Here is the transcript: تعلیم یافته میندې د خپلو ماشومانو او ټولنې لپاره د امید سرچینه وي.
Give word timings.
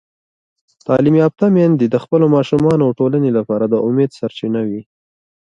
تعلیم 0.87 1.15
یافته 1.23 1.45
میندې 1.55 1.85
د 1.89 1.95
خپلو 2.03 2.25
ماشومانو 2.35 2.81
او 2.85 2.91
ټولنې 2.99 3.31
لپاره 3.37 3.65
د 3.67 3.75
امید 3.87 4.11
سرچینه 4.19 4.61
وي. 4.69 4.81